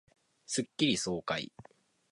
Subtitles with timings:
[0.47, 1.53] スッキリ爽快